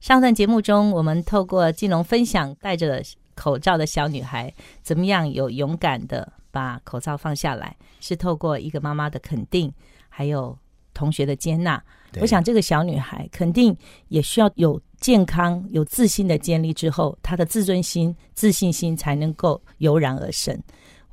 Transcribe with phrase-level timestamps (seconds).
[0.00, 3.02] 上段节目中，我们透过金龙分享戴着
[3.34, 9.70] 口罩的小女孩怎么样有勇敢的把口罩放下来，是透过一个妈妈的肯定，
[10.08, 10.56] 还有
[10.94, 11.82] 同学的接纳。
[12.18, 13.76] 我想这个小女孩肯定
[14.08, 20.58] 也需要有健康、有自信的建立之后，她的自尊心、自信心才能够油然而生。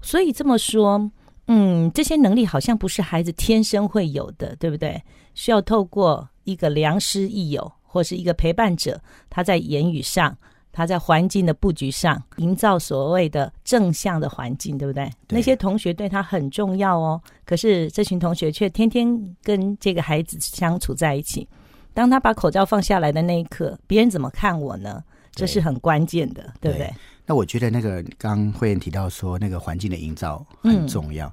[0.02, 1.12] 所以这么说。
[1.50, 5.02] 嗯，这些能力好像不是孩子天生会有的，对不对？
[5.34, 10.38] 需要透过一个良师益友，或是一个陪伴者，他在言语上，
[10.72, 15.10] 他在环境的布局上，营造所谓的正向的环境，对不对？
[15.30, 17.20] 那些同学对他很重要哦。
[17.46, 21.48] 可是这群同学却天天跟这个孩子相处在一起。
[21.94, 25.04] 当他把口罩放下来的那一刻，别人怎么看我呢？
[25.32, 26.94] 这是很关键的，对不对？
[27.26, 31.32] 那我觉得那个刚慧妍提到说，那个环境的营造很重要。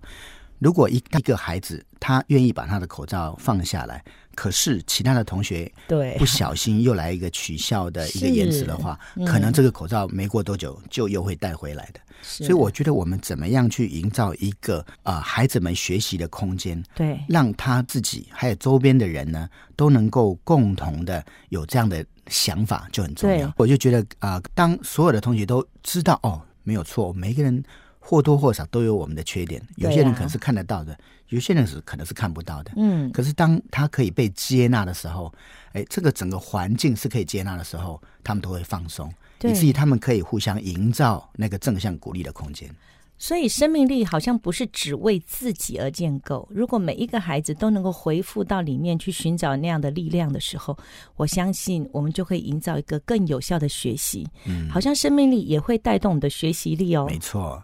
[0.59, 4.03] 如果一一个孩子他愿意把他的口罩放下来，
[4.35, 6.17] 可是其他的同学对。
[6.19, 12.01] 不小心又来一个取笑的 一个言辞的话，可能这个口罩没过多久就又会带回来的。
[12.23, 22.05] 所以我觉得我们怎么样去营造一个啊孩子们学习的空间，对，让他自己还有周边的人呢都能够共同的有这样的。
[22.29, 27.63] 想法就很重要，我就觉得啊，当所有的同学都知道哦，没有错，每个人
[28.07, 30.95] 或多或少都有我们的缺点，有些人可能是看得到的，
[31.31, 32.71] 有些人是可能是看不到的。
[32.77, 35.33] 嗯，可是当他可以被接纳的时候，
[35.73, 39.11] 哎，这个整个环境是可以接纳的时候，他们都会放松，
[39.43, 42.69] 以至于他们可以互相营造那个正向鼓励的空间。
[43.17, 46.47] 所以，生命力好像不是只为自己而建构。
[46.51, 50.77] 如果每一个孩子都能够回复到里面去寻找那样的力量的时候，
[51.17, 54.29] 我相信我们就会营造一个更有效的学习。
[54.45, 57.07] 嗯，好像生命力也会带动我们的学习力哦。
[57.09, 57.63] 没错。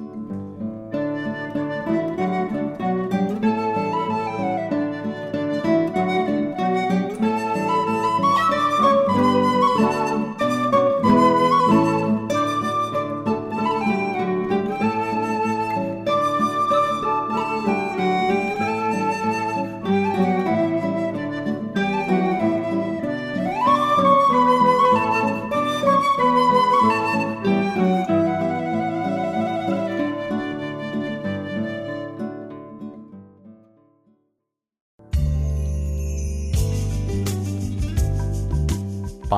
[0.00, 0.49] Thank you.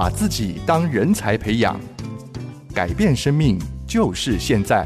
[0.03, 1.81] 把自己当人才培养，
[2.75, 4.85] 改变生命就是现在。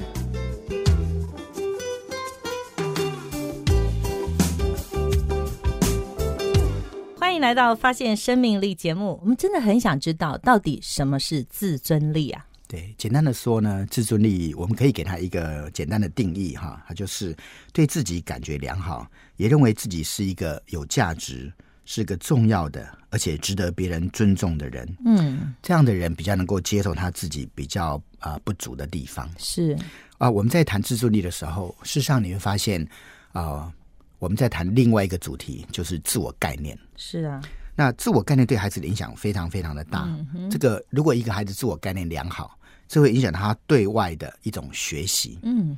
[7.18, 9.18] 欢迎来到发现生命力节目。
[9.22, 12.44] 我们真的很想知道，到底什么是自尊力啊？
[12.68, 17.34] 对，简单的说呢，自尊力我们可以给它一个简单的定义哈，它就是
[17.72, 21.50] 对自己感觉良好，也认为自己是一个有价值。
[21.86, 24.86] 是个重要的，而且值得别人尊重的人。
[25.06, 29.26] 嗯，这样的人比较能够接受他自己比较啊不足的地方。
[29.38, 29.74] 是
[30.18, 32.86] 啊，我们在谈自尊力的时候，事实上你会发现
[33.32, 33.72] 啊，
[34.18, 36.76] 我们在谈另外一个主题，就是自我概念。
[36.96, 37.40] 是啊，
[37.74, 40.08] 那自我概念对孩子的影响非常非常的大。
[40.50, 42.58] 这个如果一个孩子自我概念良好，
[42.88, 45.38] 这会影响他对外的一种学习。
[45.42, 45.76] 嗯，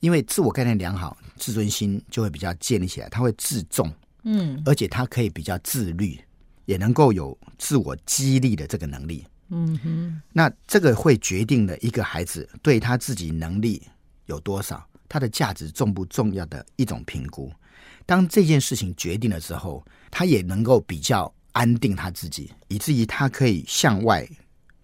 [0.00, 3.90] 因为自我概念良好，自尊心就会比较建立起来，他会自重。
[4.30, 6.20] 嗯，而且他可以比较自律，
[6.66, 9.24] 也能够有自我激励的这个能力。
[9.48, 13.82] 嗯哼，那这个会决定了一个孩子对他自己能力
[14.26, 17.50] 有多少，他的价值重不重要的一种评估。
[18.04, 24.28] 当这件事情决定了之后，他也能够比较安定他自己，以至于他可以向外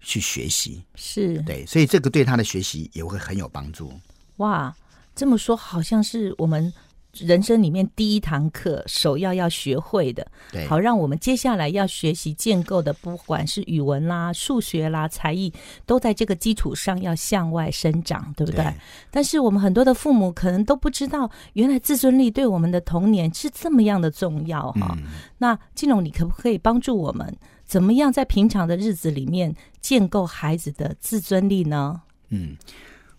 [0.01, 0.83] 去学习。
[0.95, 3.93] 是对，所以这个对他的学习也会很有帮助。
[4.37, 4.75] 哇，
[5.13, 6.73] 这么说好像是我们。
[7.19, 10.25] 人生里面第一堂课，首要要学会的，
[10.67, 15.51] 好让我们接下来要学习建构的，不管是语文啦、数学啦、才艺，
[15.85, 18.65] 都在这个基础上要向外生长，对不对？
[19.11, 24.97] 但是我们很多的父母可能都不知道，原来自尊力对我们的童年是这么样的重要哈。
[25.37, 27.35] 那金龙，你可不可以帮助我们，
[27.65, 32.01] 怎么样在平常的日子里面建构孩子的自尊力呢？
[32.29, 32.57] 嗯，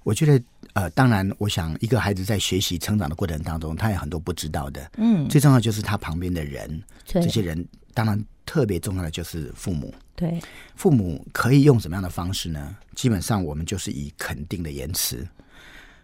[0.03, 0.43] 我觉得。
[0.77, 4.91] 呃，当然，我想一个孩子在学习成长的过程当中，他有很多不知道的。
[4.99, 8.57] 嗯，最重要就是他旁边的人，这些人当然特。
[8.57, 9.93] 特别重要的就是父母。
[10.15, 10.41] 对，
[10.77, 12.77] 父母可以用什么样的方式呢？
[12.95, 15.27] 基本上我们就是以肯定的言辞、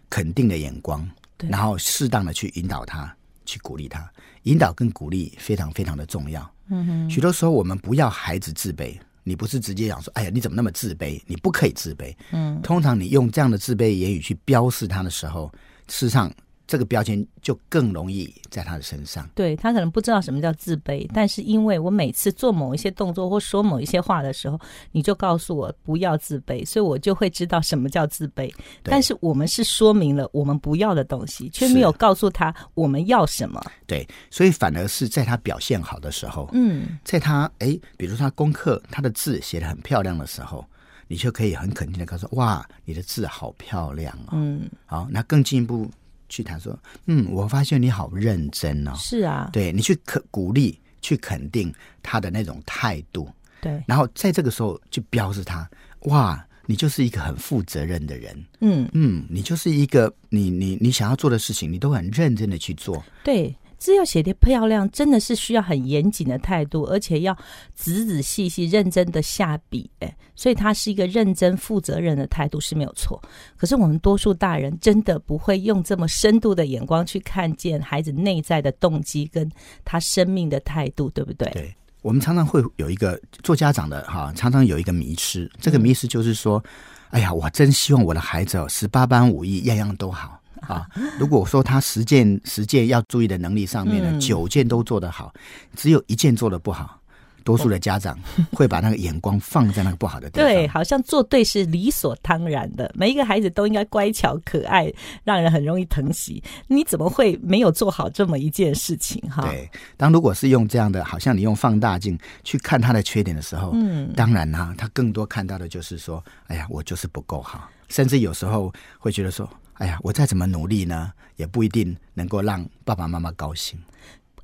[0.09, 3.15] 肯定的眼光，然后适当的去引导他，
[3.45, 4.07] 去鼓励他。
[4.43, 6.53] 引导跟鼓励非常非常的重要。
[6.67, 11.21] 嗯哼，许多时候我们不要孩子自卑，你不是直接讲说：“哎呀，你怎么那么自卑？
[11.27, 15.51] 你不可以自卑。”嗯，通常你用这样的自卑言语去标示他的时候，
[15.87, 16.31] 事实上。
[16.73, 19.29] 这个标签就更容易在他的身上。
[19.35, 24.59] 对他可能不知道什么叫自卑，但是因为我每次做某一些动作或说某一些话的时候，
[24.91, 28.51] 你就告诉我不要自卑，所以我就会知道什么叫自卑。
[28.81, 33.63] 但是我们是说明了我们不要的东西，却没有告诉他我们要什么。
[33.85, 40.65] 对，所以反而是在他表现好的时候，嗯，在他哎，比如他功课他的字写的很漂亮的时候，
[41.07, 44.29] 你就可以很肯定的告诉哇，你的字好漂亮哦。
[44.31, 45.87] 嗯，好，那更进一步。
[46.33, 48.93] 去谈说，嗯，我发现你好认真哦。
[48.95, 51.71] 是啊，对你去肯鼓励、去肯定
[52.01, 53.29] 他的那种态度，
[53.61, 53.83] 对。
[53.85, 55.69] 然后在这个时候去标示他，
[56.05, 58.45] 哇，你就是一个很负责任的人。
[58.61, 63.03] 嗯嗯，你就是一个你你你想要做的事情，你都很认真的去做。
[63.23, 63.55] 对。
[63.83, 67.37] 字要写的漂亮，真的是需要很严谨的态度，而且要
[67.75, 69.89] 仔仔细细、认真的下笔。
[69.99, 73.21] 哎，所以他是一个认真、负责任的态度是没有错。
[73.57, 79.51] 可是我们多数大人真的不会用这么深度的眼光去看见孩子内在的动机跟
[79.83, 81.49] 他生命的态度，对不对？
[81.51, 85.51] 对，我们常常会有一个做家长的哈，常常有一个迷失。
[85.59, 86.63] 这个迷失就是说，
[87.09, 90.39] 哎呀，我真希望我的孩子十八般武艺样样都好。
[90.67, 90.87] 啊，
[91.19, 95.33] 如果说他十件十件要注意的能力上面呢，九件都做得好，
[95.75, 96.99] 只有一件做的不好，
[97.43, 98.17] 多数的家长
[98.51, 100.49] 会把那个眼光放在那个不好的地方。
[100.49, 104.91] 对，好像做对是理所当然的，每一个孩子都应该乖巧可爱，
[105.25, 106.41] 让人很容易疼惜。
[106.67, 109.21] 你怎么会没有做好这么一件事情？
[109.29, 109.69] 哈，对。
[109.97, 119.49] 当如果是用这样的，好像你用放大镜去看他的缺点的时候，嗯，当然呢，他更多看到的就是说，哎呀，我就是不够好，甚至有时候会觉得说。
[119.75, 123.79] 哎呀，我再怎么努力呢，也不一定能够让爸爸妈妈高兴。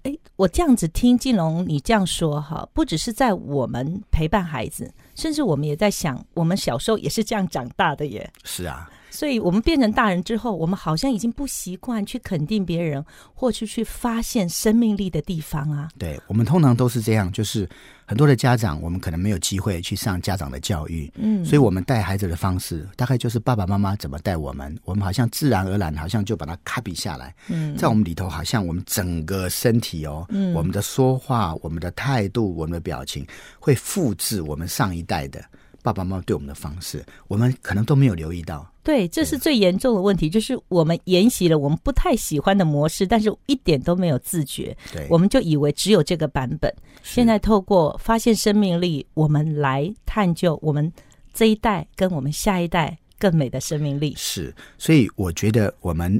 [0.03, 8.31] 哎，我这样子听金龙你这样说哈，不只是在我们陪伴孩子，甚至我们也在想，我们小时候也是这样长大的耶。
[8.43, 8.89] 是啊。
[9.09, 13.03] 所以我们变成大人之后，我们好像已经不习惯去肯定别人，
[13.33, 15.89] 或是去发现生命力的地方啊。
[15.97, 17.67] 对，我们通常都是这样，就是
[18.05, 33.25] 很多的家长，我们可能没有机会去上家长的教育，嗯，所以我们带孩子的方式，大概就是爸爸妈妈怎么带我们，我们好像自然而然，好像就把它 copy 下来，嗯，在我们里头，好像我们整个身体哦，嗯，我们的说话、我们的态度、我们的表情，
[33.59, 35.43] 会复制我们上一代的。
[35.81, 38.69] 爸爸妈妈对我们的方式，我们可能都没有留意到。
[38.89, 44.75] 对，这是最严重的问题，就是我们沿袭了我们不太喜欢的模式，但是一点都没有自觉。
[44.91, 46.73] 对，我们就以为只有这个版本。
[47.03, 50.91] 现在透过发现生命力，我们来探究我们
[51.35, 54.15] 这一代跟我们下一代更美的生命力。
[54.17, 56.19] 是，所以我觉得我们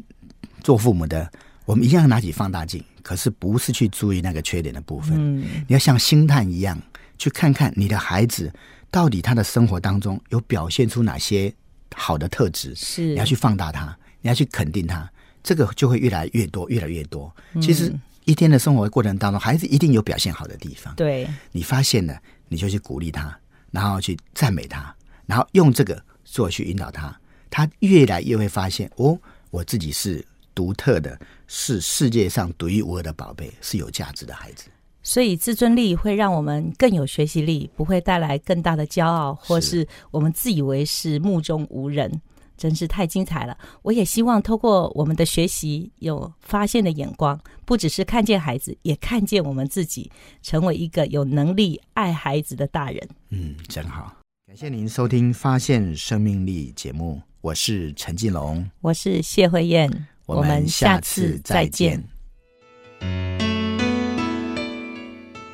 [0.63, 1.27] 做父母的，
[1.65, 5.17] 我们一样要拿起放大镜，可是不是去注意那个缺点的部分。
[5.17, 6.79] 嗯，你要像星探一样
[7.17, 8.53] 去看看你的孩子。
[8.91, 11.51] 到底他的生活当中有表现出哪些
[11.95, 12.73] 好的特质？
[12.75, 15.09] 是你要去放大它，你要去肯定它，
[15.43, 17.33] 这个就会越来越多，越来越多。
[17.61, 17.93] 其实
[18.25, 20.93] 一天的生活过程当中，孩子一定有表现好的地方。
[20.95, 23.37] 对，你发现了，你就去鼓励他，
[23.71, 27.17] 然后去赞美他，然后用这个做去引导他，
[27.49, 29.19] 他越来越会发现哦，
[29.49, 34.65] 我自己是独特的，是世界上独一无二的宝贝，是有价值的孩子。
[35.01, 42.11] 所以自尊力会让我们更有学习力，不会带来更大的骄傲，或是我们自以为是目中无人，
[42.57, 43.57] 真是太精彩了。
[43.81, 53.09] 我也希望透过我们的学习，有发现的眼光，不只是看见孩子，也看见我们自己，成为一个有能力爱孩子的大人。
[53.29, 54.13] 嗯，真好。
[54.47, 62.03] 感谢您收听《发现生命力》节目，我是陈进龙，我是谢慧燕，我们下次再见。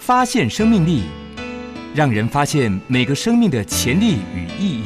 [0.06, 1.02] 发现生命力，
[1.96, 4.84] 让人发现每个生命的潜力与意义。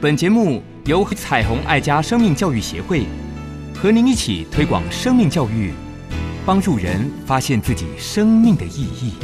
[0.00, 3.06] 本节目由彩虹爱家生命教育协会
[3.74, 5.72] 和您一起推广生命教育，
[6.46, 9.14] 帮助人发现自己生命的意义。